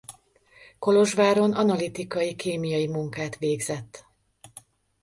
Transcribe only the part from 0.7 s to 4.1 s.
Kolozsváron analitikai kémiai munkát végzett.